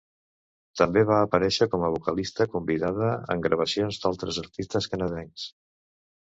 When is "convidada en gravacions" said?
2.53-4.01